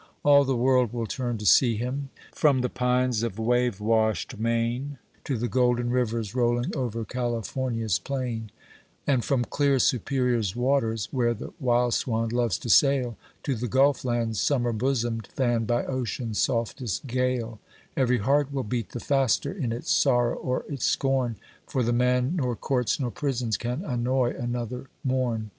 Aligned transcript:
All 0.23 0.45
the 0.45 0.55
world 0.55 0.93
will 0.93 1.05
turn 1.05 1.37
to 1.37 1.45
see 1.45 1.77
him;— 1.77 2.09
from 2.33 2.61
the 2.61 2.69
pines 2.69 3.21
of 3.21 3.37
wave 3.37 3.79
washed 3.79 4.39
Maine 4.39 4.97
To 5.25 5.37
tho 5.37 5.45
golden 5.45 5.91
rivers 5.91 6.33
rolling 6.33 6.75
over 6.75 7.05
California's 7.05 7.99
plain, 7.99 8.49
And 9.05 9.23
from 9.23 9.45
clear 9.45 9.77
Superior's 9.77 10.55
waters, 10.55 11.07
where 11.11 11.35
the 11.35 11.53
wild 11.59 11.93
swan 11.93 12.29
loves 12.29 12.57
to 12.61 12.67
sail, 12.71 13.15
To 13.43 13.53
the 13.53 13.67
Gulf 13.67 14.03
lands, 14.03 14.39
summer 14.41 14.73
bosomed, 14.73 15.27
fanned 15.35 15.67
by 15.67 15.85
ocean's 15.85 16.39
softest 16.39 17.05
gale,— 17.05 17.59
Every 17.95 18.17
heart 18.17 18.51
will 18.51 18.63
beat 18.63 18.93
the 18.93 18.99
faster 18.99 19.51
in 19.51 19.71
its 19.71 19.91
sorrow 19.91 20.33
or 20.35 20.65
its 20.67 20.85
scorn, 20.85 21.35
For 21.67 21.83
the 21.83 21.93
man 21.93 22.35
nor 22.37 22.55
courts 22.55 22.99
nor 22.99 23.11
prisons 23.11 23.55
can 23.55 23.85
annoy 23.85 24.31
another 24.31 24.89
morn 25.03 25.49